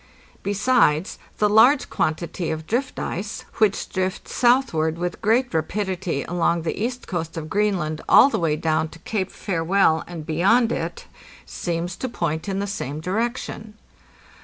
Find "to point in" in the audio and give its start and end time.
11.97-12.57